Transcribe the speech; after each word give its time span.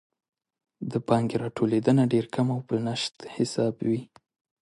د 0.91 0.93
پانګې 1.07 1.35
راټولیدنه 1.43 2.03
ډېر 2.13 2.25
کم 2.35 2.47
او 2.55 2.59
په 2.67 2.75
نشت 2.85 3.15
حساب 3.35 3.75
وي. 3.89 4.01